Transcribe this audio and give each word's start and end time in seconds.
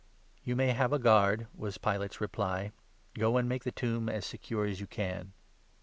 "You 0.43 0.55
may 0.55 0.69
have 0.71 0.91
a 0.91 0.97
guard," 0.97 1.45
was 1.53 1.77
Pilate's 1.77 2.19
reply; 2.19 2.71
"go 3.13 3.37
and 3.37 3.43
65 3.45 3.47
make 3.47 3.63
the 3.65 3.71
tomb 3.71 4.09
as 4.09 4.25
secure 4.25 4.65
as 4.65 4.79
you 4.79 4.87
can." 4.87 5.33